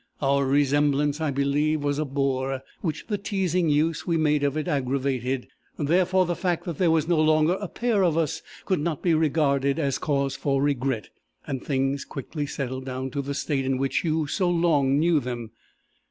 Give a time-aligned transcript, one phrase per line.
[0.19, 4.67] Our resemblance, I believe, was a bore, which the teasing use we made of it
[4.67, 9.03] aggravated; therefore the fact that there was no longer a pair of us, could not
[9.03, 11.09] be regarded as cause for regret,
[11.45, 15.51] and things quickly settled down to the state in which you so long knew them.